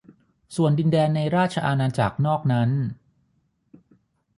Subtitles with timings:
[0.55, 2.69] ส่วนดินแดนในราชอาณาจักรนอกนั้น